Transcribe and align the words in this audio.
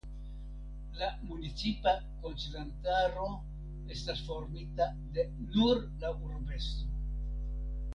La 1.01 1.09
municipa 1.31 1.93
konsilantaro 2.23 3.29
estas 3.99 4.27
formita 4.33 4.91
de 5.21 5.31
nur 5.39 5.73
la 6.05 6.17
urbestro. 6.31 6.95